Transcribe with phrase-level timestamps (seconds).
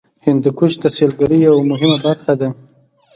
[0.25, 2.49] هندوکش د سیلګرۍ یوه مهمه برخه ده.